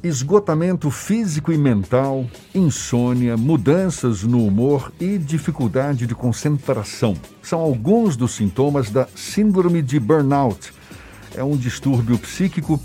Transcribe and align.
Esgotamento 0.00 0.92
físico 0.92 1.50
e 1.50 1.58
mental, 1.58 2.24
insônia, 2.54 3.36
mudanças 3.36 4.22
no 4.22 4.46
humor 4.46 4.92
e 5.00 5.18
dificuldade 5.18 6.06
de 6.06 6.14
concentração 6.14 7.16
são 7.42 7.58
alguns 7.58 8.16
dos 8.16 8.30
sintomas 8.30 8.90
da 8.90 9.08
Síndrome 9.16 9.82
de 9.82 9.98
Burnout. 9.98 10.72
É 11.34 11.42
um 11.42 11.56
distúrbio 11.56 12.16
psíquico 12.16 12.80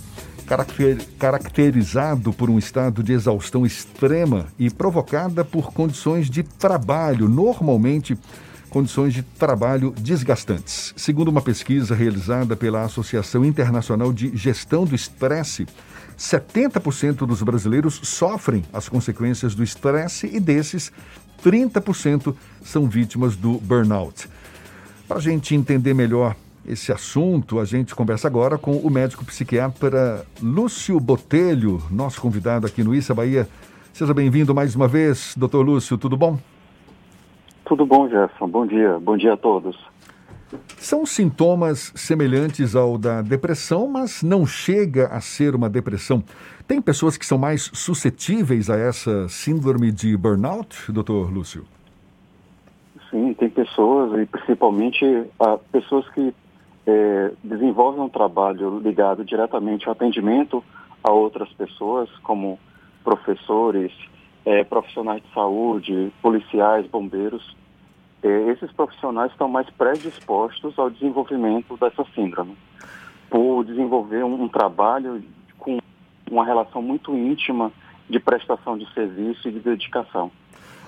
caracterizado 1.19 2.33
por 2.33 2.49
um 2.49 2.57
estado 2.57 3.03
de 3.03 3.13
exaustão 3.13 3.63
extrema 3.63 4.47
e 4.57 4.71
provocada 4.71 5.45
por 5.45 5.71
condições 5.71 6.31
de 6.31 6.41
trabalho, 6.41 7.29
normalmente 7.29 8.17
condições 8.73 9.13
de 9.13 9.21
trabalho 9.21 9.93
desgastantes. 9.95 10.95
Segundo 10.97 11.27
uma 11.27 11.43
pesquisa 11.43 11.93
realizada 11.93 12.55
pela 12.55 12.81
Associação 12.81 13.45
Internacional 13.45 14.11
de 14.11 14.35
Gestão 14.35 14.83
do 14.83 14.95
Estresse, 14.95 15.67
70% 16.17 17.27
dos 17.27 17.43
brasileiros 17.43 18.01
sofrem 18.03 18.63
as 18.73 18.89
consequências 18.89 19.53
do 19.53 19.63
estresse 19.63 20.27
e 20.27 20.39
desses, 20.39 20.91
30% 21.43 22.35
são 22.63 22.87
vítimas 22.87 23.35
do 23.35 23.59
burnout. 23.59 24.27
Para 25.07 25.17
a 25.17 25.21
gente 25.21 25.53
entender 25.53 25.93
melhor 25.93 26.35
esse 26.65 26.91
assunto, 26.91 27.59
a 27.59 27.65
gente 27.65 27.93
conversa 27.93 28.27
agora 28.27 28.57
com 28.57 28.77
o 28.77 28.89
médico 28.89 29.23
psiquiatra 29.23 30.25
Lúcio 30.41 30.99
Botelho, 30.99 31.83
nosso 31.91 32.19
convidado 32.19 32.65
aqui 32.65 32.83
no 32.83 32.95
Issa 32.95 33.13
Bahia. 33.13 33.47
Seja 33.93 34.13
bem-vindo 34.15 34.55
mais 34.55 34.73
uma 34.73 34.87
vez, 34.87 35.33
doutor 35.37 35.63
Lúcio, 35.63 35.95
tudo 35.95 36.17
bom? 36.17 36.39
Tudo 37.65 37.85
bom, 37.85 38.07
Jefferson. 38.09 38.47
Bom 38.47 38.65
dia. 38.65 38.99
Bom 38.99 39.17
dia 39.17 39.33
a 39.33 39.37
todos. 39.37 39.77
São 40.77 41.05
sintomas 41.05 41.91
semelhantes 41.95 42.75
ao 42.75 42.97
da 42.97 43.21
depressão, 43.21 43.87
mas 43.87 44.21
não 44.21 44.45
chega 44.45 45.07
a 45.07 45.19
ser 45.21 45.55
uma 45.55 45.69
depressão. 45.69 46.23
Tem 46.67 46.81
pessoas 46.81 47.17
que 47.17 47.25
são 47.25 47.37
mais 47.37 47.71
suscetíveis 47.73 48.69
a 48.69 48.77
essa 48.77 49.27
síndrome 49.29 49.91
de 49.91 50.15
burnout, 50.15 50.91
doutor 50.91 51.31
Lúcio? 51.31 51.65
Sim, 53.09 53.33
tem 53.33 53.49
pessoas, 53.49 54.19
e 54.21 54.25
principalmente 54.25 55.05
a 55.39 55.57
pessoas 55.57 56.07
que 56.09 56.33
é, 56.85 57.31
desenvolvem 57.43 58.01
um 58.01 58.09
trabalho 58.09 58.79
ligado 58.79 59.23
diretamente 59.23 59.87
ao 59.87 59.93
atendimento 59.93 60.63
a 61.03 61.11
outras 61.11 61.51
pessoas, 61.53 62.09
como 62.23 62.59
professores, 63.03 63.91
é, 64.45 64.63
profissionais 64.63 65.21
de 65.23 65.33
saúde, 65.33 66.11
policiais, 66.21 66.85
bombeiros 66.87 67.55
esses 68.27 68.71
profissionais 68.71 69.31
estão 69.31 69.47
mais 69.47 69.69
predispostos 69.71 70.77
ao 70.79 70.89
desenvolvimento 70.89 71.77
dessa 71.77 72.05
síndrome, 72.15 72.57
por 73.29 73.63
desenvolver 73.65 74.23
um, 74.23 74.43
um 74.43 74.47
trabalho 74.47 75.23
com 75.57 75.77
uma 76.29 76.45
relação 76.45 76.81
muito 76.81 77.15
íntima 77.15 77.71
de 78.09 78.19
prestação 78.19 78.77
de 78.77 78.91
serviço 78.93 79.47
e 79.47 79.51
de 79.51 79.59
dedicação. 79.59 80.31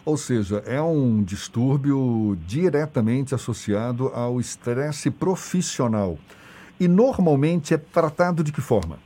Ou 0.06 0.18
seja, 0.18 0.58
é 0.68 0.82
um 0.82 1.24
distúrbio 1.24 2.38
diretamente 2.46 3.34
associado 3.34 4.10
ao 4.10 4.40
estresse 4.40 5.10
profissional. 5.10 6.18
E 6.80 6.88
normalmente 6.88 7.74
é 7.74 7.78
tratado 7.78 8.44
de 8.44 8.52
que 8.52 8.62
forma? 8.62 9.00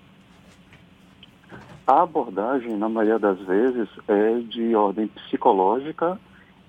A 1.87 2.03
abordagem, 2.03 2.77
na 2.77 2.89
maioria 2.89 3.17
das 3.17 3.39
vezes, 3.39 3.87
é 4.07 4.39
de 4.39 4.75
ordem 4.75 5.07
psicológica 5.07 6.19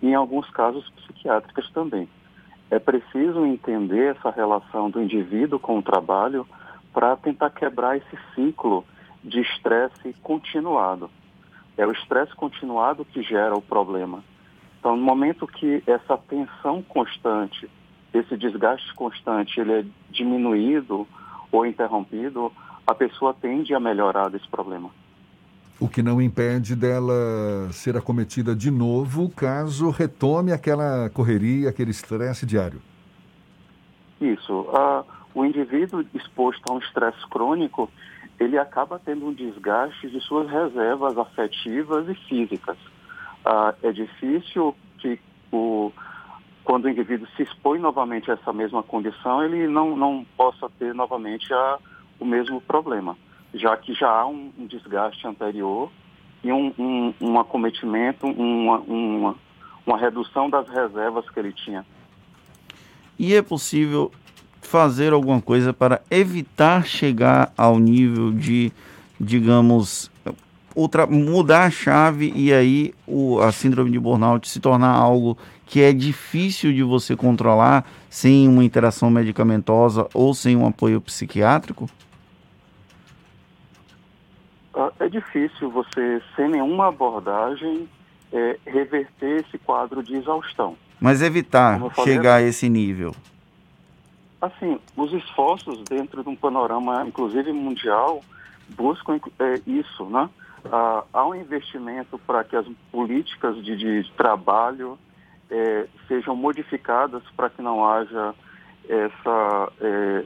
e, 0.02 0.08
em 0.08 0.14
alguns 0.14 0.48
casos, 0.50 0.88
psiquiátricas 0.90 1.68
também. 1.70 2.08
É 2.70 2.78
preciso 2.78 3.44
entender 3.44 4.16
essa 4.16 4.30
relação 4.30 4.90
do 4.90 5.02
indivíduo 5.02 5.58
com 5.58 5.78
o 5.78 5.82
trabalho 5.82 6.46
para 6.92 7.16
tentar 7.16 7.50
quebrar 7.50 7.96
esse 7.96 8.18
ciclo 8.34 8.84
de 9.22 9.40
estresse 9.40 10.14
continuado. 10.22 11.10
É 11.76 11.86
o 11.86 11.92
estresse 11.92 12.34
continuado 12.34 13.04
que 13.04 13.22
gera 13.22 13.56
o 13.56 13.62
problema. 13.62 14.22
Então, 14.78 14.96
no 14.96 15.02
momento 15.02 15.46
que 15.46 15.82
essa 15.86 16.16
tensão 16.16 16.82
constante, 16.82 17.68
esse 18.14 18.36
desgaste 18.36 18.94
constante, 18.94 19.60
ele 19.60 19.72
é 19.72 19.84
diminuído 20.10 21.06
ou 21.52 21.66
interrompido, 21.66 22.52
a 22.86 22.94
pessoa 22.94 23.34
tende 23.34 23.74
a 23.74 23.80
melhorar 23.80 24.30
desse 24.30 24.48
problema 24.48 24.90
o 25.80 25.88
que 25.88 26.02
não 26.02 26.20
impede 26.20 26.76
dela 26.76 27.72
ser 27.72 27.96
acometida 27.96 28.54
de 28.54 28.70
novo 28.70 29.30
caso 29.30 29.88
retome 29.88 30.52
aquela 30.52 31.08
correria, 31.08 31.70
aquele 31.70 31.90
estresse 31.90 32.44
diário. 32.44 32.82
Isso. 34.20 34.60
Uh, 34.60 35.04
o 35.34 35.44
indivíduo 35.44 36.04
exposto 36.12 36.62
a 36.70 36.74
um 36.74 36.78
estresse 36.78 37.26
crônico, 37.30 37.90
ele 38.38 38.58
acaba 38.58 39.00
tendo 39.02 39.26
um 39.26 39.32
desgaste 39.32 40.10
de 40.10 40.20
suas 40.20 40.50
reservas 40.50 41.16
afetivas 41.16 42.06
e 42.08 42.14
físicas. 42.14 42.76
Uh, 43.46 43.74
é 43.82 43.90
difícil 43.90 44.76
que 44.98 45.18
o, 45.50 45.90
quando 46.62 46.84
o 46.84 46.90
indivíduo 46.90 47.26
se 47.36 47.42
expõe 47.42 47.78
novamente 47.78 48.30
a 48.30 48.34
essa 48.34 48.52
mesma 48.52 48.82
condição, 48.82 49.42
ele 49.42 49.66
não, 49.66 49.96
não 49.96 50.26
possa 50.36 50.68
ter 50.78 50.94
novamente 50.94 51.50
a, 51.54 51.78
o 52.18 52.26
mesmo 52.26 52.60
problema 52.60 53.16
já 53.54 53.76
que 53.76 53.94
já 53.94 54.08
há 54.08 54.26
um, 54.26 54.50
um 54.58 54.66
desgaste 54.66 55.26
anterior 55.26 55.90
e 56.42 56.52
um, 56.52 56.72
um, 56.78 57.14
um 57.20 57.38
acometimento, 57.38 58.26
uma, 58.26 58.78
uma, 58.78 59.36
uma 59.86 59.98
redução 59.98 60.48
das 60.48 60.68
reservas 60.68 61.28
que 61.28 61.38
ele 61.38 61.52
tinha. 61.52 61.84
E 63.18 63.34
é 63.34 63.42
possível 63.42 64.10
fazer 64.62 65.12
alguma 65.12 65.40
coisa 65.40 65.72
para 65.72 66.00
evitar 66.10 66.86
chegar 66.86 67.52
ao 67.56 67.78
nível 67.78 68.32
de, 68.32 68.72
digamos, 69.20 70.10
outra, 70.74 71.06
mudar 71.06 71.64
a 71.64 71.70
chave 71.70 72.32
e 72.34 72.52
aí 72.52 72.94
o, 73.06 73.40
a 73.40 73.52
síndrome 73.52 73.90
de 73.90 73.98
burnout 73.98 74.48
se 74.48 74.60
tornar 74.60 74.92
algo 74.92 75.36
que 75.66 75.80
é 75.80 75.92
difícil 75.92 76.72
de 76.72 76.82
você 76.82 77.14
controlar 77.14 77.84
sem 78.08 78.48
uma 78.48 78.64
interação 78.64 79.10
medicamentosa 79.10 80.08
ou 80.14 80.34
sem 80.34 80.56
um 80.56 80.66
apoio 80.66 81.00
psiquiátrico? 81.00 81.88
É 85.00 85.08
difícil 85.08 85.70
você, 85.70 86.22
sem 86.36 86.48
nenhuma 86.48 86.88
abordagem, 86.88 87.88
é, 88.30 88.58
reverter 88.66 89.40
esse 89.40 89.56
quadro 89.58 90.02
de 90.02 90.14
exaustão. 90.14 90.76
Mas 91.00 91.22
evitar 91.22 91.80
chegar 92.04 92.36
a 92.36 92.42
esse 92.42 92.68
nível? 92.68 93.14
Assim, 94.40 94.78
os 94.94 95.12
esforços 95.14 95.82
dentro 95.84 96.22
de 96.22 96.28
um 96.28 96.36
panorama, 96.36 97.02
inclusive 97.06 97.50
mundial, 97.50 98.22
buscam 98.68 99.18
é, 99.38 99.60
isso, 99.66 100.04
né? 100.04 100.28
Ah, 100.70 101.04
há 101.12 101.26
um 101.26 101.34
investimento 101.34 102.18
para 102.18 102.44
que 102.44 102.54
as 102.54 102.66
políticas 102.92 103.56
de, 103.64 103.76
de 103.76 104.12
trabalho 104.12 104.98
é, 105.50 105.86
sejam 106.06 106.36
modificadas 106.36 107.22
para 107.34 107.48
que 107.48 107.62
não 107.62 107.88
haja 107.88 108.34
essa 108.86 109.72
é, 109.80 110.24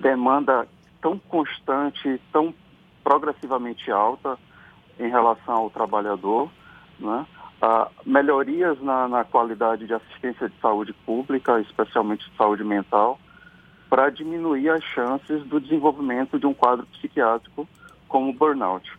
demanda 0.00 0.68
tão 1.00 1.18
constante, 1.18 2.20
tão 2.32 2.54
progressivamente 3.06 3.88
alta 3.88 4.36
em 4.98 5.08
relação 5.08 5.54
ao 5.54 5.70
trabalhador, 5.70 6.50
né? 6.98 7.24
Ah, 7.62 7.88
melhorias 8.04 8.82
na, 8.82 9.06
na, 9.06 9.22
qualidade 9.22 9.86
de 9.86 9.94
assistência 9.94 10.48
de 10.48 10.54
saúde 10.60 10.92
pública, 11.06 11.60
especialmente 11.60 12.28
de 12.28 12.36
saúde 12.36 12.64
mental, 12.64 13.18
para 13.88 14.10
diminuir 14.10 14.70
as 14.70 14.82
chances 14.82 15.40
do 15.44 15.60
desenvolvimento 15.60 16.36
de 16.36 16.46
um 16.46 16.52
quadro 16.52 16.84
psiquiátrico 16.86 17.66
como 18.08 18.32
burnout. 18.32 18.90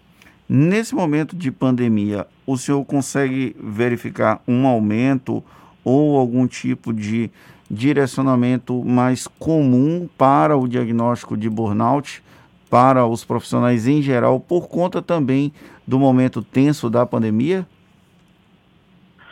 Nesse 0.48 0.96
momento 0.96 1.36
de 1.36 1.52
pandemia, 1.52 2.26
o 2.46 2.58
senhor 2.58 2.84
consegue 2.86 3.56
verificar 3.60 4.42
um 4.48 4.66
aumento 4.66 5.44
ou 5.84 6.18
algum 6.18 6.48
tipo 6.48 6.94
de 6.94 7.30
direcionamento 7.70 8.82
mais 8.86 9.28
comum 9.28 10.08
para 10.18 10.56
o 10.56 10.66
diagnóstico 10.66 11.36
de 11.36 11.50
burnout 11.50 12.24
para 12.70 13.06
os 13.06 13.24
profissionais 13.24 13.88
em 13.88 14.02
geral, 14.02 14.40
por 14.40 14.68
conta 14.68 15.02
também 15.02 15.54
do 15.86 15.98
momento 15.98 16.42
tenso 16.42 16.90
da 16.90 17.06
pandemia? 17.06 17.66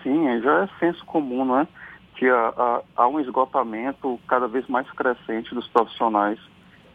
Sim, 0.01 0.27
é, 0.27 0.39
já 0.39 0.63
é 0.63 0.69
senso 0.79 1.03
comum, 1.05 1.43
não 1.43 1.59
é? 1.59 1.67
Que 2.15 2.29
há, 2.29 2.81
há 2.95 3.07
um 3.07 3.19
esgotamento 3.19 4.19
cada 4.27 4.47
vez 4.47 4.67
mais 4.67 4.89
crescente 4.91 5.53
dos 5.53 5.67
profissionais, 5.67 6.39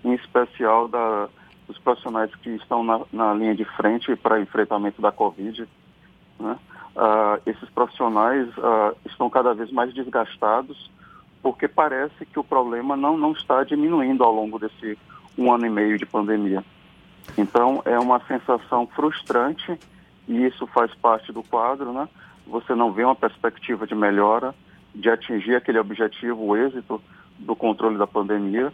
em 0.05 0.15
especial 0.15 0.89
da, 0.89 1.29
dos 1.67 1.79
profissionais 1.79 2.35
que 2.37 2.51
estão 2.51 2.83
na, 2.83 3.01
na 3.13 3.35
linha 3.35 3.55
de 3.55 3.65
frente 3.65 4.15
para 4.17 4.41
enfrentamento 4.41 5.03
da 5.03 5.13
Covid. 5.13 5.69
Né? 6.39 6.59
Uh, 6.97 7.41
esses 7.47 7.69
profissionais 7.71 8.49
uh, 8.57 8.97
estão 9.05 9.29
cada 9.29 9.55
vez 9.55 9.71
mais 9.71 9.93
desgastados, 9.93 10.91
porque 11.43 11.69
parece 11.69 12.25
que 12.27 12.39
o 12.39 12.45
problema 12.45 12.97
não, 12.97 13.17
não 13.17 13.33
está 13.33 13.63
diminuindo 13.63 14.25
ao 14.25 14.33
longo 14.33 14.59
desse 14.59 14.99
um 15.37 15.53
ano 15.53 15.67
e 15.67 15.71
meio 15.71 15.99
de 15.99 16.07
pandemia. 16.07 16.65
Então, 17.37 17.83
é 17.85 17.99
uma 17.99 18.21
sensação 18.27 18.87
frustrante 18.87 19.79
e 20.29 20.47
isso 20.47 20.67
faz 20.69 20.93
parte 20.95 21.33
do 21.33 21.43
quadro, 21.43 21.93
né? 21.93 22.09
Você 22.47 22.75
não 22.75 22.93
vê 22.93 23.05
uma 23.05 23.15
perspectiva 23.15 23.87
de 23.87 23.95
melhora, 23.95 24.55
de 24.95 25.09
atingir 25.09 25.55
aquele 25.55 25.79
objetivo, 25.79 26.45
o 26.45 26.57
êxito 26.57 27.01
do 27.39 27.55
controle 27.55 27.97
da 27.97 28.07
pandemia, 28.07 28.73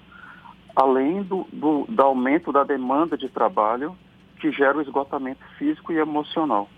além 0.75 1.23
do, 1.23 1.47
do, 1.53 1.87
do 1.88 2.03
aumento 2.03 2.53
da 2.53 2.64
demanda 2.64 3.17
de 3.17 3.29
trabalho 3.29 3.97
que 4.41 4.50
gera 4.50 4.79
o 4.79 4.82
esgotamento 4.82 5.44
físico 5.58 5.93
e 5.93 5.97
emocional. 5.97 6.69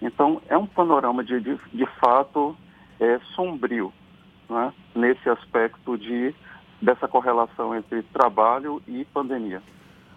Então, 0.00 0.40
é 0.48 0.56
um 0.56 0.66
panorama 0.66 1.24
de, 1.24 1.40
de, 1.40 1.58
de 1.72 1.86
fato 2.00 2.56
é, 3.00 3.18
sombrio 3.34 3.92
né, 4.48 4.72
nesse 4.94 5.28
aspecto 5.28 5.96
de, 5.96 6.34
dessa 6.80 7.08
correlação 7.08 7.74
entre 7.74 8.02
trabalho 8.02 8.82
e 8.86 9.04
pandemia. 9.06 9.62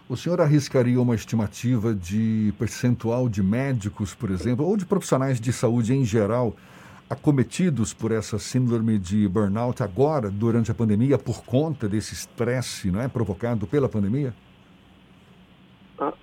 O 0.07 0.17
senhor 0.17 0.41
arriscaria 0.41 1.01
uma 1.01 1.15
estimativa 1.15 1.93
de 1.93 2.53
percentual 2.59 3.29
de 3.29 3.41
médicos, 3.41 4.13
por 4.13 4.29
exemplo, 4.29 4.65
ou 4.65 4.75
de 4.75 4.85
profissionais 4.85 5.39
de 5.39 5.53
saúde 5.53 5.93
em 5.93 6.03
geral, 6.03 6.53
acometidos 7.09 7.93
por 7.93 8.11
essa 8.11 8.37
síndrome 8.37 8.97
de 8.97 9.27
burnout 9.27 9.81
agora, 9.81 10.29
durante 10.29 10.71
a 10.71 10.73
pandemia, 10.73 11.17
por 11.17 11.43
conta 11.43 11.87
desse 11.87 12.13
estresse 12.13 12.91
não 12.91 13.01
é, 13.01 13.07
provocado 13.07 13.65
pela 13.65 13.87
pandemia? 13.87 14.33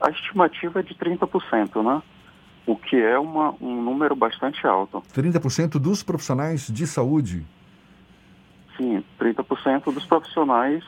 A, 0.00 0.10
estimativa 0.10 0.80
é 0.80 0.82
de 0.82 0.94
30%, 0.94 1.82
né? 1.82 2.02
O 2.66 2.76
que 2.76 2.96
é 2.96 3.18
uma, 3.18 3.54
um 3.60 3.82
número 3.82 4.14
bastante 4.14 4.66
alto. 4.66 5.02
30% 5.14 5.78
dos 5.78 6.02
profissionais 6.02 6.66
de 6.66 6.86
saúde? 6.86 7.46
Sim, 8.78 9.04
30% 9.20 9.92
dos 9.92 10.06
profissionais 10.06 10.82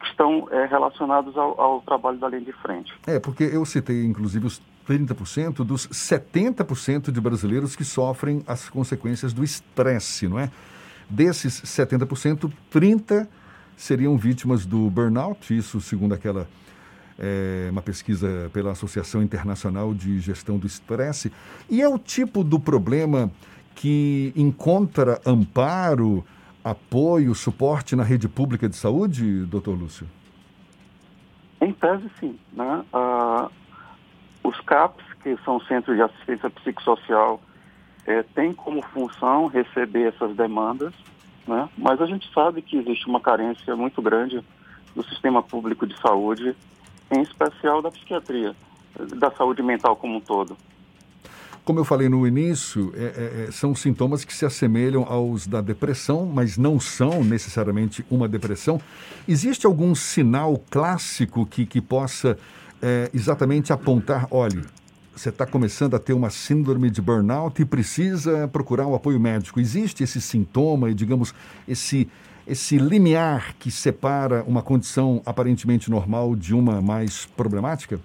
que 0.00 0.06
estão 0.06 0.48
é, 0.50 0.66
relacionados 0.66 1.36
ao, 1.36 1.60
ao, 1.60 1.80
trabalho 1.82 2.18
da 2.18 2.28
linha 2.28 2.40
de 2.40 2.52
frente. 2.52 2.92
É, 3.06 3.20
porque 3.20 3.44
eu 3.44 3.64
citei, 3.64 4.04
inclusive, 4.04 4.46
os 4.46 4.60
30% 4.88 5.64
dos 5.64 5.86
70% 5.86 7.12
de 7.12 7.20
brasileiros 7.20 7.76
que 7.76 7.84
sofrem 7.84 8.42
as 8.46 8.68
consequências 8.68 9.32
do 9.32 9.44
estresse, 9.44 10.26
não 10.26 10.38
é? 10.38 10.50
Desses 11.08 11.60
70%, 11.62 12.50
30% 12.72 13.28
seriam 13.76 14.16
vítimas 14.16 14.64
do 14.64 14.88
burnout, 14.90 15.54
isso 15.56 15.80
segundo 15.80 16.14
aquela 16.14 16.48
é, 17.18 17.68
uma 17.70 17.82
pesquisa 17.82 18.50
pela 18.52 18.72
Associação 18.72 19.22
Internacional 19.22 19.94
de 19.94 20.18
Gestão 20.18 20.58
do 20.58 20.66
Estresse. 20.66 21.32
E 21.68 21.80
é 21.80 21.88
o 21.88 21.98
tipo 21.98 22.42
do 22.42 22.58
problema 22.58 23.30
que 23.74 24.32
encontra 24.36 25.20
amparo 25.26 26.24
apoio, 26.64 27.34
suporte 27.34 27.94
na 27.94 28.02
rede 28.02 28.26
pública 28.26 28.68
de 28.68 28.74
saúde, 28.74 29.44
doutor 29.44 29.78
Lúcio? 29.78 30.08
Em 31.60 31.72
tese, 31.72 32.10
sim. 32.18 32.38
Né? 32.54 32.84
Ah, 32.92 33.50
os 34.42 34.58
CAPs, 34.60 35.04
que 35.22 35.36
são 35.44 35.60
Centros 35.60 35.94
de 35.94 36.02
Assistência 36.02 36.48
Psicossocial, 36.48 37.40
é, 38.06 38.22
têm 38.22 38.52
como 38.52 38.82
função 38.82 39.46
receber 39.46 40.08
essas 40.08 40.34
demandas, 40.36 40.92
né? 41.46 41.68
mas 41.76 42.00
a 42.00 42.06
gente 42.06 42.30
sabe 42.32 42.62
que 42.62 42.76
existe 42.76 43.06
uma 43.06 43.20
carência 43.20 43.76
muito 43.76 44.00
grande 44.00 44.42
do 44.94 45.02
sistema 45.04 45.42
público 45.42 45.86
de 45.86 45.98
saúde, 46.00 46.56
em 47.10 47.20
especial 47.20 47.82
da 47.82 47.90
psiquiatria, 47.90 48.54
da 49.16 49.30
saúde 49.30 49.62
mental 49.62 49.96
como 49.96 50.16
um 50.16 50.20
todo. 50.20 50.56
Como 51.64 51.80
eu 51.80 51.84
falei 51.84 52.10
no 52.10 52.26
início, 52.26 52.92
é, 52.94 53.00
é, 53.00 53.46
é, 53.48 53.50
são 53.50 53.74
sintomas 53.74 54.22
que 54.22 54.34
se 54.34 54.44
assemelham 54.44 55.02
aos 55.08 55.46
da 55.46 55.62
depressão, 55.62 56.26
mas 56.26 56.58
não 56.58 56.78
são 56.78 57.24
necessariamente 57.24 58.04
uma 58.10 58.28
depressão. 58.28 58.78
Existe 59.26 59.64
algum 59.64 59.94
sinal 59.94 60.62
clássico 60.70 61.46
que, 61.46 61.64
que 61.64 61.80
possa 61.80 62.36
é, 62.82 63.10
exatamente 63.14 63.72
apontar: 63.72 64.28
olha, 64.30 64.60
você 65.16 65.30
está 65.30 65.46
começando 65.46 65.94
a 65.94 65.98
ter 65.98 66.12
uma 66.12 66.28
síndrome 66.28 66.90
de 66.90 67.00
burnout 67.00 67.62
e 67.62 67.64
precisa 67.64 68.46
procurar 68.48 68.86
um 68.86 68.94
apoio 68.94 69.18
médico? 69.18 69.58
Existe 69.58 70.04
esse 70.04 70.20
sintoma 70.20 70.90
e, 70.90 70.94
digamos, 70.94 71.34
esse, 71.66 72.06
esse 72.46 72.76
limiar 72.76 73.54
que 73.58 73.70
separa 73.70 74.44
uma 74.46 74.60
condição 74.60 75.22
aparentemente 75.24 75.90
normal 75.90 76.36
de 76.36 76.52
uma 76.54 76.82
mais 76.82 77.24
problemática? 77.24 77.98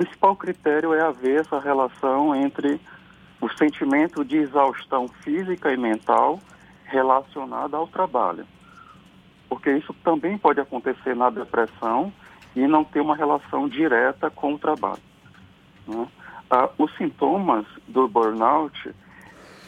Principal 0.00 0.34
critério 0.34 0.94
é 0.94 1.02
haver 1.02 1.40
essa 1.40 1.60
relação 1.60 2.34
entre 2.34 2.80
o 3.38 3.50
sentimento 3.50 4.24
de 4.24 4.38
exaustão 4.38 5.06
física 5.06 5.70
e 5.70 5.76
mental 5.76 6.40
relacionada 6.86 7.76
ao 7.76 7.86
trabalho. 7.86 8.46
Porque 9.46 9.70
isso 9.70 9.94
também 10.02 10.38
pode 10.38 10.58
acontecer 10.58 11.14
na 11.14 11.28
depressão 11.28 12.10
e 12.56 12.66
não 12.66 12.82
ter 12.82 13.00
uma 13.02 13.14
relação 13.14 13.68
direta 13.68 14.30
com 14.30 14.54
o 14.54 14.58
trabalho. 14.58 15.02
Né? 15.86 16.08
Ah, 16.50 16.70
os 16.78 16.96
sintomas 16.96 17.66
do 17.86 18.08
burnout, 18.08 18.94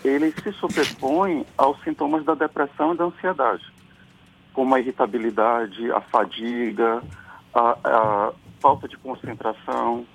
eles 0.03 0.35
se 0.37 0.51
sobrepõem 0.53 1.45
aos 1.59 1.79
sintomas 1.83 2.25
da 2.25 2.35
depressão 2.35 2.95
e 2.95 2.97
da 2.97 3.05
ansiedade, 3.05 3.71
como 4.55 4.75
a 4.75 4.81
irritabilidade, 4.81 5.93
a 5.93 6.01
fadiga, 6.01 7.03
a, 7.53 7.77
a 7.85 8.33
falta 8.63 8.89
de 8.89 8.97
concentração, 8.97 10.07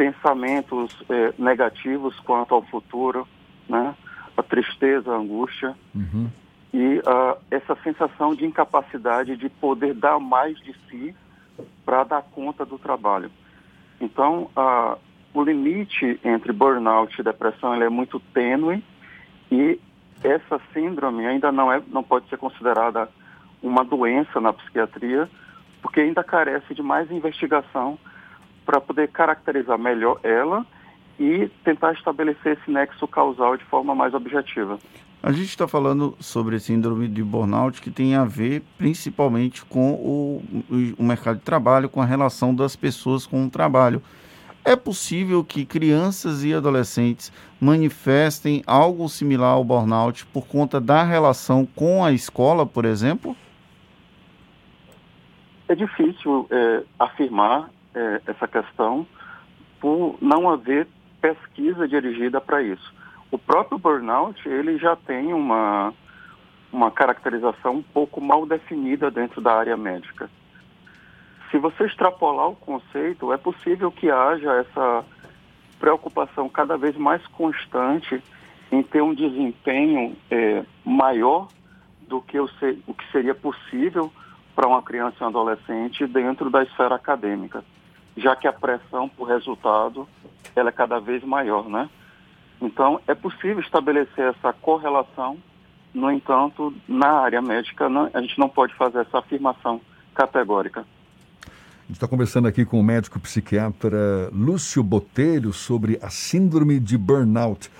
pensamentos 0.00 0.96
é, 1.10 1.34
negativos 1.38 2.18
quanto 2.20 2.54
ao 2.54 2.62
futuro, 2.62 3.28
né? 3.68 3.94
a 4.34 4.42
tristeza, 4.42 5.12
a 5.12 5.18
angústia 5.18 5.76
uhum. 5.94 6.30
e 6.72 7.00
uh, 7.00 7.36
essa 7.50 7.76
sensação 7.84 8.34
de 8.34 8.46
incapacidade 8.46 9.36
de 9.36 9.50
poder 9.50 9.92
dar 9.92 10.18
mais 10.18 10.58
de 10.60 10.74
si 10.88 11.14
para 11.84 12.04
dar 12.04 12.22
conta 12.22 12.64
do 12.64 12.78
trabalho. 12.78 13.30
Então, 14.00 14.48
uh, 14.56 14.98
o 15.34 15.44
limite 15.44 16.18
entre 16.24 16.50
burnout 16.50 17.20
e 17.20 17.22
depressão 17.22 17.74
é 17.74 17.90
muito 17.90 18.18
tênue 18.32 18.82
e 19.52 19.78
essa 20.24 20.58
síndrome 20.72 21.26
ainda 21.26 21.52
não, 21.52 21.70
é, 21.70 21.82
não 21.88 22.02
pode 22.02 22.26
ser 22.30 22.38
considerada 22.38 23.06
uma 23.62 23.84
doença 23.84 24.40
na 24.40 24.50
psiquiatria, 24.50 25.28
porque 25.82 26.00
ainda 26.00 26.24
carece 26.24 26.74
de 26.74 26.82
mais 26.82 27.10
investigação 27.10 27.98
para 28.70 28.80
poder 28.80 29.08
caracterizar 29.08 29.76
melhor 29.76 30.20
ela 30.22 30.64
e 31.18 31.50
tentar 31.64 31.92
estabelecer 31.92 32.56
esse 32.56 32.70
nexo 32.70 33.04
causal 33.08 33.56
de 33.56 33.64
forma 33.64 33.96
mais 33.96 34.14
objetiva. 34.14 34.78
A 35.20 35.32
gente 35.32 35.48
está 35.48 35.66
falando 35.66 36.16
sobre 36.20 36.60
síndrome 36.60 37.08
de 37.08 37.20
burnout 37.20 37.82
que 37.82 37.90
tem 37.90 38.14
a 38.14 38.24
ver 38.24 38.62
principalmente 38.78 39.64
com 39.64 39.94
o, 39.94 40.42
o 40.96 41.02
mercado 41.02 41.38
de 41.38 41.42
trabalho, 41.42 41.88
com 41.88 42.00
a 42.00 42.04
relação 42.04 42.54
das 42.54 42.76
pessoas 42.76 43.26
com 43.26 43.44
o 43.44 43.50
trabalho. 43.50 44.00
É 44.64 44.76
possível 44.76 45.42
que 45.42 45.66
crianças 45.66 46.44
e 46.44 46.54
adolescentes 46.54 47.32
manifestem 47.60 48.62
algo 48.68 49.08
similar 49.08 49.54
ao 49.54 49.64
burnout 49.64 50.24
por 50.26 50.46
conta 50.46 50.80
da 50.80 51.02
relação 51.02 51.66
com 51.74 52.04
a 52.04 52.12
escola, 52.12 52.64
por 52.64 52.84
exemplo? 52.84 53.36
É 55.66 55.74
difícil 55.74 56.46
é, 56.52 56.84
afirmar 57.00 57.68
é, 57.94 58.22
essa 58.26 58.46
questão 58.46 59.06
por 59.80 60.16
não 60.20 60.48
haver 60.48 60.86
pesquisa 61.20 61.88
dirigida 61.88 62.40
para 62.40 62.62
isso. 62.62 62.94
O 63.30 63.38
próprio 63.38 63.78
burnout, 63.78 64.48
ele 64.48 64.78
já 64.78 64.96
tem 64.96 65.32
uma, 65.32 65.94
uma 66.72 66.90
caracterização 66.90 67.76
um 67.76 67.82
pouco 67.82 68.20
mal 68.20 68.44
definida 68.46 69.10
dentro 69.10 69.40
da 69.40 69.54
área 69.54 69.76
médica. 69.76 70.28
Se 71.50 71.58
você 71.58 71.84
extrapolar 71.84 72.48
o 72.48 72.56
conceito, 72.56 73.32
é 73.32 73.36
possível 73.36 73.90
que 73.90 74.10
haja 74.10 74.52
essa 74.54 75.04
preocupação 75.78 76.48
cada 76.48 76.76
vez 76.76 76.96
mais 76.96 77.24
constante 77.28 78.22
em 78.70 78.82
ter 78.82 79.02
um 79.02 79.14
desempenho 79.14 80.16
é, 80.30 80.64
maior 80.84 81.48
do 82.06 82.20
que 82.20 82.38
o, 82.38 82.48
o 82.86 82.94
que 82.94 83.10
seria 83.10 83.34
possível 83.34 84.12
para 84.54 84.68
uma 84.68 84.82
criança 84.82 85.16
e 85.20 85.24
um 85.24 85.28
adolescente 85.28 86.06
dentro 86.06 86.50
da 86.50 86.62
esfera 86.62 86.94
acadêmica 86.94 87.64
já 88.20 88.36
que 88.36 88.46
a 88.46 88.52
pressão 88.52 89.08
por 89.08 89.24
resultado 89.24 90.06
ela 90.54 90.68
é 90.68 90.72
cada 90.72 90.98
vez 91.00 91.22
maior, 91.24 91.68
né? 91.68 91.88
Então, 92.60 93.00
é 93.06 93.14
possível 93.14 93.60
estabelecer 93.60 94.34
essa 94.34 94.52
correlação, 94.52 95.38
no 95.94 96.10
entanto, 96.10 96.74
na 96.86 97.08
área 97.08 97.40
médica, 97.40 97.88
não, 97.88 98.10
a 98.12 98.20
gente 98.20 98.38
não 98.38 98.48
pode 98.48 98.74
fazer 98.74 98.98
essa 99.00 99.18
afirmação 99.18 99.80
categórica. 100.14 100.80
A 100.80 101.86
gente 101.86 101.96
está 101.96 102.06
conversando 102.06 102.46
aqui 102.46 102.64
com 102.64 102.78
o 102.78 102.84
médico 102.84 103.18
psiquiatra 103.18 104.30
Lúcio 104.32 104.82
Botelho 104.82 105.52
sobre 105.52 105.98
a 106.02 106.10
síndrome 106.10 106.78
de 106.78 106.96
burnout. 106.96 107.70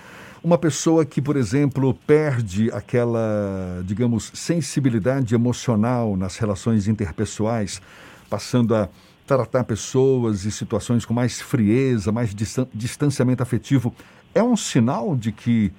Uma 0.43 0.57
pessoa 0.57 1.05
que, 1.05 1.21
por 1.21 1.37
exemplo, 1.37 1.93
perde 1.93 2.71
aquela, 2.71 3.81
digamos, 3.85 4.31
sensibilidade 4.33 5.35
emocional 5.35 6.17
nas 6.17 6.35
relações 6.37 6.87
interpessoais, 6.87 7.79
passando 8.27 8.75
a 8.75 8.89
tratar 9.37 9.63
pessoas 9.63 10.43
e 10.43 10.51
situações 10.51 11.05
com 11.05 11.13
mais 11.13 11.41
frieza, 11.41 12.11
mais 12.11 12.35
distanciamento 12.73 13.41
afetivo, 13.41 13.93
é 14.35 14.43
um 14.43 14.57
sinal 14.57 15.15
de 15.15 15.31
que 15.31 15.71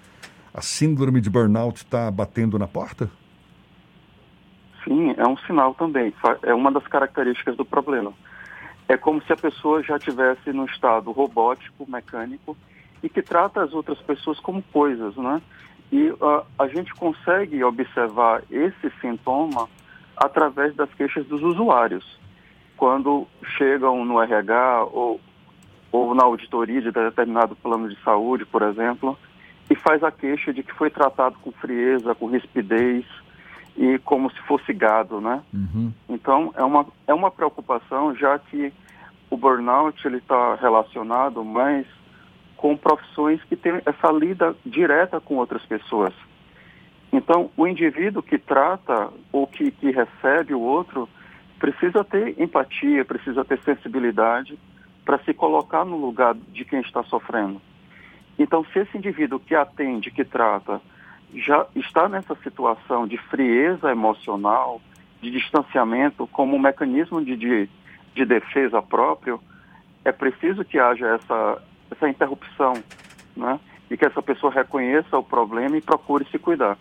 a 0.54 0.62
síndrome 0.62 1.20
de 1.20 1.28
burnout 1.28 1.78
está 1.78 2.10
batendo 2.10 2.58
na 2.58 2.66
porta? 2.66 3.10
Sim, 4.84 5.14
é 5.18 5.26
um 5.26 5.36
sinal 5.38 5.74
também. 5.74 6.14
É 6.42 6.54
uma 6.54 6.72
das 6.72 6.86
características 6.86 7.56
do 7.56 7.64
problema. 7.64 8.12
É 8.88 8.96
como 8.96 9.22
se 9.22 9.32
a 9.32 9.36
pessoa 9.36 9.82
já 9.82 9.96
estivesse 9.96 10.50
no 10.52 10.64
estado 10.64 11.12
robótico, 11.12 11.88
mecânico, 11.88 12.56
e 13.02 13.08
que 13.08 13.20
trata 13.20 13.62
as 13.62 13.72
outras 13.74 13.98
pessoas 14.00 14.40
como 14.40 14.62
coisas, 14.62 15.14
né? 15.16 15.42
E 15.90 16.08
uh, 16.10 16.44
a 16.58 16.66
gente 16.68 16.94
consegue 16.94 17.62
observar 17.62 18.42
esse 18.50 18.90
sintoma 19.00 19.68
através 20.16 20.74
das 20.74 20.92
queixas 20.94 21.26
dos 21.26 21.42
usuários 21.42 22.21
quando 22.82 23.28
chegam 23.56 24.04
no 24.04 24.20
RH 24.20 24.86
ou, 24.86 25.20
ou 25.92 26.16
na 26.16 26.24
auditoria 26.24 26.82
de 26.82 26.90
determinado 26.90 27.54
plano 27.54 27.88
de 27.88 27.96
saúde, 28.02 28.44
por 28.44 28.60
exemplo, 28.60 29.16
e 29.70 29.76
faz 29.76 30.02
a 30.02 30.10
queixa 30.10 30.52
de 30.52 30.64
que 30.64 30.74
foi 30.74 30.90
tratado 30.90 31.36
com 31.40 31.52
frieza, 31.52 32.12
com 32.12 32.26
rispidez 32.26 33.04
e 33.76 34.00
como 34.00 34.28
se 34.32 34.38
fosse 34.48 34.72
gado, 34.72 35.20
né? 35.20 35.40
Uhum. 35.54 35.92
Então 36.08 36.52
é 36.56 36.64
uma, 36.64 36.84
é 37.06 37.14
uma 37.14 37.30
preocupação, 37.30 38.16
já 38.16 38.36
que 38.36 38.72
o 39.30 39.36
burnout 39.36 40.04
ele 40.04 40.16
está 40.16 40.56
relacionado 40.56 41.44
mais 41.44 41.86
com 42.56 42.76
profissões 42.76 43.40
que 43.44 43.54
têm 43.54 43.80
essa 43.86 44.10
lida 44.10 44.56
direta 44.66 45.20
com 45.20 45.36
outras 45.36 45.64
pessoas. 45.66 46.12
Então, 47.12 47.48
o 47.56 47.64
indivíduo 47.64 48.24
que 48.24 48.38
trata 48.38 49.08
ou 49.30 49.46
que, 49.46 49.70
que 49.70 49.92
recebe 49.92 50.52
o 50.52 50.60
outro 50.60 51.08
precisa 51.62 52.02
ter 52.02 52.34
empatia, 52.42 53.04
precisa 53.04 53.44
ter 53.44 53.56
sensibilidade 53.60 54.58
para 55.04 55.20
se 55.20 55.32
colocar 55.32 55.84
no 55.84 55.96
lugar 55.96 56.34
de 56.34 56.64
quem 56.64 56.80
está 56.80 57.04
sofrendo. 57.04 57.62
Então, 58.36 58.66
se 58.72 58.80
esse 58.80 58.98
indivíduo 58.98 59.38
que 59.38 59.54
atende, 59.54 60.10
que 60.10 60.24
trata, 60.24 60.80
já 61.32 61.64
está 61.76 62.08
nessa 62.08 62.34
situação 62.42 63.06
de 63.06 63.16
frieza 63.16 63.92
emocional, 63.92 64.82
de 65.20 65.30
distanciamento, 65.30 66.26
como 66.26 66.56
um 66.56 66.58
mecanismo 66.58 67.24
de, 67.24 67.36
de, 67.36 67.70
de 68.12 68.24
defesa 68.24 68.82
próprio, 68.82 69.40
é 70.04 70.10
preciso 70.10 70.64
que 70.64 70.80
haja 70.80 71.14
essa, 71.14 71.62
essa 71.92 72.08
interrupção, 72.08 72.74
né? 73.36 73.60
e 73.88 73.96
que 73.96 74.04
essa 74.04 74.20
pessoa 74.20 74.52
reconheça 74.52 75.16
o 75.16 75.22
problema 75.22 75.76
e 75.76 75.80
procure 75.80 76.24
se 76.24 76.40
cuidar. 76.40 76.76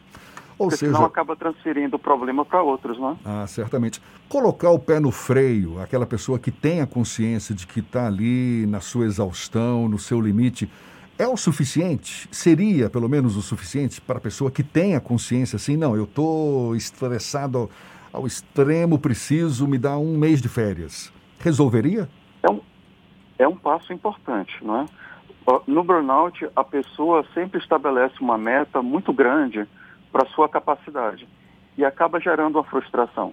Ou 0.61 0.67
Porque 0.67 0.77
seja, 0.77 0.93
senão 0.93 1.07
acaba 1.07 1.35
transferindo 1.35 1.95
o 1.95 1.99
problema 1.99 2.45
para 2.45 2.61
outros, 2.61 2.99
né? 2.99 3.17
Ah, 3.25 3.47
certamente. 3.47 3.99
Colocar 4.29 4.69
o 4.69 4.77
pé 4.77 4.99
no 4.99 5.09
freio, 5.09 5.81
aquela 5.81 6.05
pessoa 6.05 6.37
que 6.37 6.51
tem 6.51 6.81
a 6.81 6.85
consciência 6.85 7.55
de 7.55 7.65
que 7.65 7.79
está 7.79 8.05
ali 8.05 8.67
na 8.67 8.79
sua 8.79 9.05
exaustão, 9.05 9.89
no 9.89 9.97
seu 9.97 10.21
limite, 10.21 10.71
é 11.17 11.27
o 11.27 11.35
suficiente? 11.35 12.29
Seria, 12.31 12.91
pelo 12.91 13.09
menos, 13.09 13.35
o 13.35 13.41
suficiente 13.41 13.99
para 13.99 14.19
a 14.19 14.21
pessoa 14.21 14.51
que 14.51 14.61
tem 14.61 14.95
a 14.95 14.99
consciência 14.99 15.55
assim, 15.55 15.75
não, 15.75 15.95
eu 15.95 16.03
estou 16.03 16.75
estressado 16.75 17.57
ao, 17.57 17.69
ao 18.13 18.27
extremo, 18.27 18.99
preciso 18.99 19.67
me 19.67 19.79
dar 19.79 19.97
um 19.97 20.15
mês 20.15 20.43
de 20.43 20.47
férias. 20.47 21.11
Resolveria? 21.39 22.07
É 22.43 22.51
um, 22.51 22.61
é 23.39 23.47
um 23.47 23.55
passo 23.55 23.91
importante, 23.91 24.53
não 24.61 24.81
é? 24.81 24.85
No 25.65 25.83
burnout, 25.83 26.47
a 26.55 26.63
pessoa 26.63 27.25
sempre 27.33 27.59
estabelece 27.59 28.21
uma 28.21 28.37
meta 28.37 28.83
muito 28.83 29.11
grande 29.11 29.67
para 30.11 30.27
sua 30.27 30.49
capacidade 30.49 31.27
e 31.77 31.85
acaba 31.85 32.19
gerando 32.19 32.55
uma 32.55 32.63
frustração. 32.63 33.31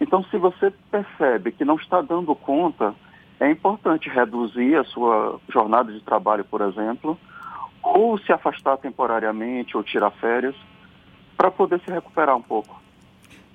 Então, 0.00 0.24
se 0.24 0.36
você 0.36 0.72
percebe 0.90 1.52
que 1.52 1.64
não 1.64 1.76
está 1.76 2.02
dando 2.02 2.34
conta, 2.34 2.94
é 3.40 3.50
importante 3.50 4.08
reduzir 4.08 4.76
a 4.76 4.84
sua 4.84 5.38
jornada 5.48 5.92
de 5.92 6.00
trabalho, 6.00 6.44
por 6.44 6.60
exemplo, 6.60 7.18
ou 7.82 8.18
se 8.18 8.32
afastar 8.32 8.76
temporariamente 8.78 9.76
ou 9.76 9.82
tirar 9.82 10.10
férias 10.12 10.54
para 11.36 11.50
poder 11.50 11.80
se 11.80 11.90
recuperar 11.90 12.36
um 12.36 12.42
pouco. 12.42 12.80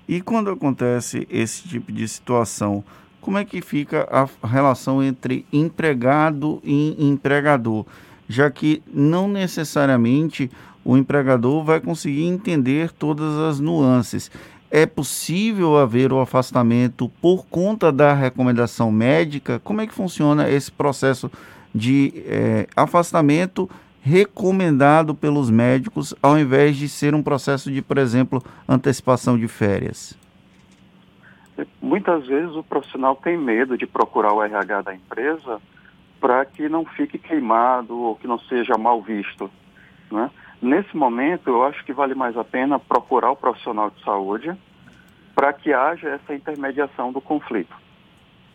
E 0.08 0.22
quando 0.22 0.50
acontece 0.50 1.28
esse 1.30 1.68
tipo 1.68 1.92
de 1.92 2.08
situação, 2.08 2.84
como 3.20 3.38
é 3.38 3.46
que 3.46 3.62
fica 3.62 4.08
a 4.12 4.48
relação 4.48 5.02
entre 5.02 5.46
empregado 5.54 6.60
e 6.64 6.96
empregador? 7.00 7.86
Já 8.28 8.50
que 8.50 8.82
não 8.88 9.28
necessariamente 9.28 10.50
o 10.84 10.98
empregador 10.98 11.64
vai 11.64 11.80
conseguir 11.80 12.26
entender 12.26 12.92
todas 12.92 13.38
as 13.38 13.60
nuances. 13.60 14.32
É 14.70 14.86
possível 14.86 15.78
haver 15.78 16.14
o 16.14 16.20
afastamento 16.20 17.10
por 17.22 17.46
conta 17.46 17.92
da 17.92 18.14
recomendação 18.14 18.92
médica? 18.92 19.60
Como 19.60 19.82
é 19.82 19.88
que 19.88 19.94
funciona 19.94 20.50
esse 20.50 20.72
processo 20.72 21.30
de 21.74 22.24
é, 22.26 22.68
afastamento 22.76 23.70
recomendado 24.02 25.14
pelos 25.14 25.50
médicos, 25.50 26.16
ao 26.24 26.40
invés 26.40 26.76
de 26.76 26.90
ser 26.90 27.14
um 27.14 27.22
processo 27.22 27.72
de, 27.72 27.82
por 27.82 27.98
exemplo, 27.98 28.42
antecipação 28.68 29.38
de 29.38 29.48
férias? 29.48 30.18
Muitas 31.82 32.26
vezes 32.26 32.56
o 32.56 32.64
profissional 32.64 33.16
tem 33.16 33.38
medo 33.38 33.78
de 33.78 33.86
procurar 33.86 34.34
o 34.34 34.42
RH 34.42 34.82
da 34.82 34.96
empresa 34.96 35.62
para 36.20 36.46
que 36.46 36.68
não 36.70 36.86
fique 36.86 37.18
queimado 37.18 37.98
ou 37.98 38.16
que 38.16 38.28
não 38.28 38.40
seja 38.40 38.78
mal 38.78 39.02
visto. 39.02 39.52
Né? 40.12 40.30
Nesse 40.62 40.96
momento, 40.96 41.50
eu 41.50 41.64
acho 41.64 41.84
que 41.84 41.92
vale 41.92 42.14
mais 42.14 42.38
a 42.38 42.44
pena 42.44 42.78
procurar 42.78 43.32
o 43.32 43.36
profissional 43.36 43.90
de 43.90 44.04
saúde 44.04 44.56
para 45.34 45.52
que 45.52 45.74
haja 45.74 46.10
essa 46.10 46.36
intermediação 46.36 47.12
do 47.12 47.20
conflito. 47.20 47.76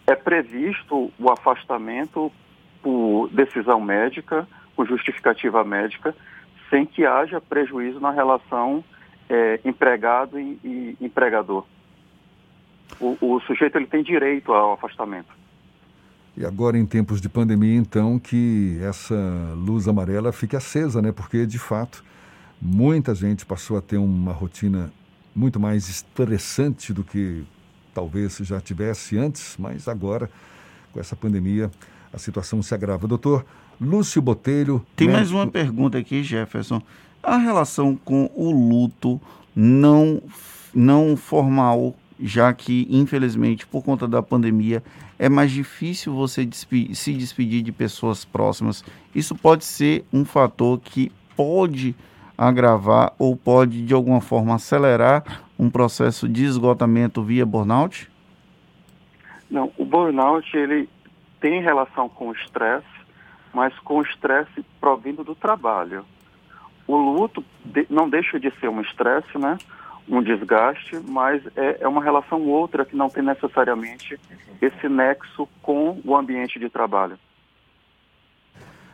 É 0.07 0.15
previsto 0.15 1.13
o 1.19 1.31
afastamento 1.31 2.31
por 2.81 3.29
decisão 3.31 3.81
médica, 3.81 4.47
por 4.77 4.87
justificativa 4.87 5.65
médica, 5.65 6.15
sem 6.71 6.87
que 6.87 7.05
haja 7.05 7.41
prejuízo 7.41 7.99
na 7.99 8.13
relação 8.13 8.85
é, 9.29 9.59
empregado 9.65 10.39
e, 10.39 10.61
e 10.63 10.97
empregador. 11.01 11.65
O, 13.01 13.17
o 13.21 13.41
sujeito 13.41 13.77
ele 13.77 13.87
tem 13.87 14.05
direito 14.05 14.53
ao 14.53 14.75
afastamento. 14.75 15.36
E 16.37 16.45
agora, 16.45 16.77
em 16.79 16.85
tempos 16.85 17.21
de 17.21 17.31
pandemia, 17.31 17.77
então, 17.77 18.19
que 18.19 18.79
essa 18.83 19.15
luz 19.57 19.89
amarela 19.89 20.33
fique 20.33 20.55
acesa, 20.55 21.01
né? 21.01 21.11
Porque, 21.11 21.47
de 21.47 21.59
fato, 21.59 22.05
muita 22.61 23.15
gente 23.15 23.47
passou 23.47 23.79
a 23.79 23.81
ter 23.81 23.97
uma 23.97 24.33
rotina 24.33 24.93
muito 25.35 25.59
mais 25.59 25.89
estressante 25.89 26.93
do 26.93 27.03
que 27.03 27.45
talvez 27.95 28.37
já 28.43 28.61
tivesse 28.61 29.17
antes, 29.17 29.57
mas 29.59 29.89
agora, 29.89 30.31
com 30.93 31.01
essa 31.01 31.17
pandemia, 31.17 31.71
a 32.13 32.19
situação 32.19 32.63
se 32.63 32.75
agrava. 32.75 33.09
Doutor 33.09 33.45
Lúcio 33.81 34.21
Botelho. 34.21 34.85
Tem 34.95 35.07
médico... 35.07 35.19
mais 35.19 35.31
uma 35.33 35.51
pergunta 35.51 35.97
aqui, 35.97 36.23
Jefferson. 36.23 36.83
A 37.23 37.39
relação 37.39 37.97
com 37.97 38.31
o 38.35 38.51
luto 38.51 39.19
não, 39.55 40.23
não 40.75 41.17
formal 41.17 41.97
já 42.19 42.53
que, 42.53 42.87
infelizmente, 42.91 43.67
por 43.67 43.85
conta 43.85 44.09
da 44.09 44.23
pandemia, 44.23 44.83
é 45.19 45.29
mais 45.29 45.51
difícil 45.51 46.15
você 46.15 46.45
despe 46.45 46.95
se 46.95 47.13
despedir 47.13 47.63
de 47.63 47.73
pessoas 47.73 48.25
próximas. 48.25 48.85
Isso 49.15 49.35
pode 49.35 49.65
ser 49.65 50.05
um 50.13 50.25
fator 50.25 50.79
que 50.81 51.13
pode 51.37 51.95
agravar 52.37 53.13
ou 53.19 53.37
pode, 53.37 53.85
de 53.85 53.95
alguma 53.95 54.21
forma, 54.21 54.55
acelerar 54.55 55.43
um 55.59 55.71
processo 55.71 56.29
de 56.29 56.45
esgotamento 56.45 57.23
via 57.23 57.47
burnout? 57.47 58.11
Não, 59.51 59.73
o 59.79 59.85
burnout 59.85 60.57
ele 60.57 60.89
tem 61.41 61.63
relação 61.63 62.09
com 62.09 62.29
o 62.29 62.33
estresse, 62.33 62.87
mas 63.55 63.77
com 63.81 63.99
o 63.99 64.03
estresse 64.03 64.65
provindo 64.81 65.25
do 65.25 65.35
trabalho. 65.35 66.05
O 66.87 66.97
luto 66.97 67.45
de, 67.65 67.87
não 67.89 68.09
deixa 68.09 68.39
de 68.39 68.51
ser 68.61 68.69
um 68.69 68.81
estresse, 68.81 69.39
né? 69.39 69.57
Um 70.09 70.23
desgaste, 70.23 71.01
mas 71.09 71.43
é, 71.57 71.79
é 71.81 71.89
uma 71.89 72.03
relação 72.03 72.43
outra 72.43 72.85
que 72.85 72.97
não 72.97 73.09
tem 73.09 73.23
necessariamente 73.23 74.19
esse 74.61 74.89
nexo 74.89 75.49
com 75.63 76.01
o 76.05 76.17
ambiente 76.17 76.59
de 76.59 76.69
trabalho. 76.69 77.19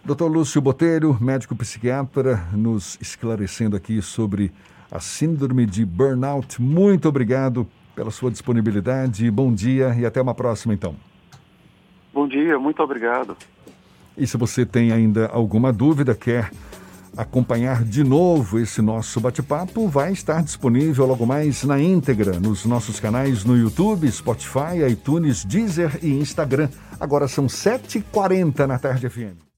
Doutor 0.04 0.26
Lúcio 0.26 0.60
Botelho, 0.60 1.16
médico 1.20 1.54
psiquiatra, 1.54 2.36
nos 2.52 2.98
esclarecendo 3.00 3.76
aqui 3.76 4.02
sobre 4.02 4.50
a 4.90 4.98
síndrome 4.98 5.64
de 5.64 5.84
burnout. 5.84 6.60
Muito 6.60 7.08
obrigado 7.08 7.66
pela 7.94 8.10
sua 8.10 8.30
disponibilidade. 8.30 9.30
Bom 9.30 9.54
dia 9.54 9.94
e 9.94 10.04
até 10.04 10.20
uma 10.20 10.34
próxima, 10.34 10.74
então. 10.74 10.96
Bom 12.12 12.26
dia, 12.26 12.58
muito 12.58 12.82
obrigado. 12.82 13.36
E 14.16 14.26
se 14.26 14.36
você 14.36 14.66
tem 14.66 14.92
ainda 14.92 15.28
alguma 15.28 15.72
dúvida, 15.72 16.14
quer 16.14 16.50
acompanhar 17.16 17.84
de 17.84 18.02
novo 18.02 18.58
esse 18.58 18.80
nosso 18.80 19.20
bate-papo, 19.20 19.88
vai 19.88 20.12
estar 20.12 20.42
disponível 20.42 21.06
logo 21.06 21.26
mais 21.26 21.64
na 21.64 21.80
íntegra 21.80 22.38
nos 22.40 22.64
nossos 22.64 22.98
canais 22.98 23.44
no 23.44 23.56
YouTube, 23.56 24.10
Spotify, 24.10 24.88
iTunes, 24.90 25.44
Deezer 25.44 25.98
e 26.02 26.10
Instagram. 26.10 26.68
Agora 26.98 27.28
são 27.28 27.46
7h40 27.46 28.66
na 28.66 28.78
Tarde 28.78 29.08
FM. 29.08 29.51